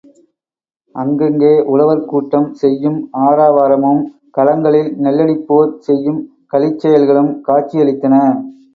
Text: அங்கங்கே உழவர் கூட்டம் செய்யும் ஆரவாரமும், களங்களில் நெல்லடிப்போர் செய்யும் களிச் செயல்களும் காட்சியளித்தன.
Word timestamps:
அங்கங்கே 0.95 1.51
உழவர் 1.65 2.01
கூட்டம் 2.05 2.47
செய்யும் 2.53 2.97
ஆரவாரமும், 3.27 4.01
களங்களில் 4.37 4.91
நெல்லடிப்போர் 5.03 5.71
செய்யும் 5.87 6.21
களிச் 6.53 6.79
செயல்களும் 6.79 7.33
காட்சியளித்தன. 7.43 8.15